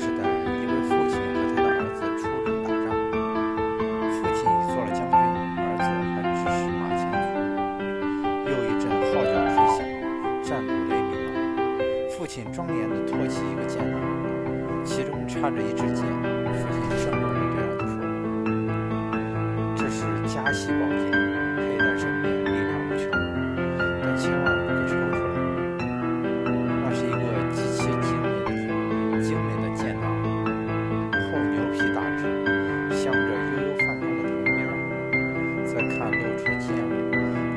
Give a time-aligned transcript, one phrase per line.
[0.00, 2.88] 时代，一位父亲和他的儿子出征打仗。
[4.16, 4.40] 父亲
[4.72, 5.12] 做了将军，
[5.60, 5.84] 儿子
[6.16, 7.36] 还只是马前卒。
[8.48, 9.84] 又一阵号角吹响，
[10.42, 11.36] 战鼓雷鸣了。
[12.16, 14.00] 父亲庄严地托起一个剑囊，
[14.86, 16.02] 其中插着一支箭。
[16.56, 18.00] 父亲郑重地对儿子说
[19.76, 21.20] ：“这是家系宝剑。”
[35.88, 36.92] 看露出的剑尾，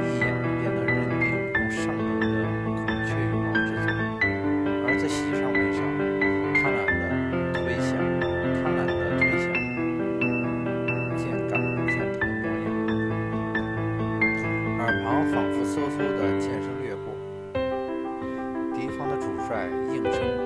[0.00, 0.22] 一眼
[0.60, 1.14] 便能认定
[1.54, 2.34] 用上等的
[2.76, 3.86] 孔雀羽毛制作。
[4.86, 5.80] 儿子喜上眉梢，
[6.54, 7.02] 贪婪地
[7.52, 7.90] 推想，
[8.54, 9.44] 贪婪地推下
[11.16, 11.52] 剑杆
[11.88, 12.64] 剑头的模样，
[14.78, 17.04] 耳旁仿佛嗖嗖的剑声掠过。
[18.74, 19.50] 敌方的主帅
[19.92, 20.41] 应声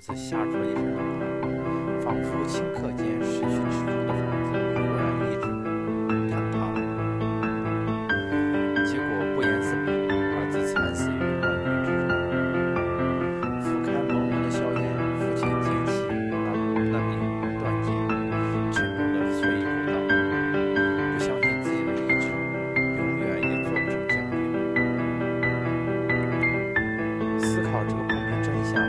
[0.00, 1.28] 儿子吓出了一身冷汗，
[2.00, 4.98] 仿佛顷刻间失去支柱的房子忽然
[5.28, 5.44] 一直
[6.32, 6.80] 坍塌了。
[8.86, 12.16] 结果不言自明，儿子惨死于乱军之中。
[13.60, 14.80] 拂开蒙蒙的硝烟，
[15.20, 15.92] 父亲捡起
[16.32, 16.48] 那
[16.88, 17.12] 那柄
[17.60, 17.92] 断剑，
[18.72, 19.92] 沉重地啐一口道
[21.12, 22.24] ：“不相信自己的意志，
[22.96, 24.32] 永远也做不成将军。”
[27.38, 28.80] 思考这个不明真相，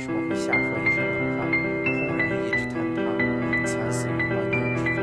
[0.00, 1.46] 什么会吓出一身冷汗，
[2.08, 2.98] 轰然意志坍塌，
[3.66, 4.98] 惨死于乱军之中？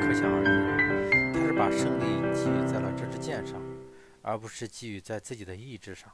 [0.00, 0.48] 可想而知，
[1.34, 3.60] 他是把胜利寄予在了这支剑上，
[4.22, 6.08] 而不是寄予在自己的意志上。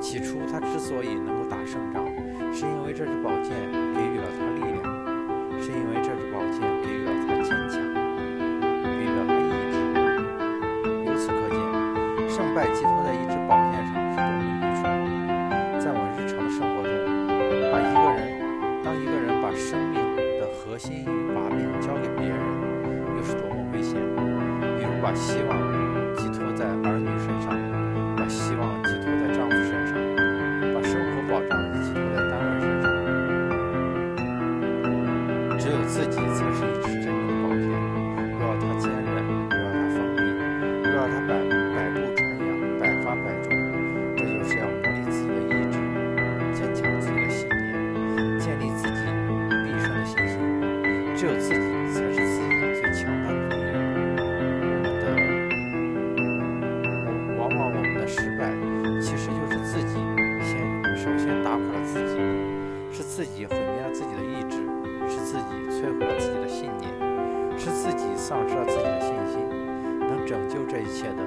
[0.00, 2.06] 起初，他之所以能够打胜仗，
[2.54, 3.50] 是因为这支宝剑
[3.92, 4.84] 给予了他力量，
[5.60, 6.60] 是因为这支宝剑
[25.02, 25.58] 把希望
[26.14, 26.64] 寄托在
[61.52, 62.16] 打垮了自己，
[62.90, 64.56] 是自己毁灭了自己的意志，
[65.06, 66.90] 是自己摧毁了自己的信念，
[67.58, 69.46] 是自己丧失了自己的信心。
[70.00, 71.22] 能拯救这一切的，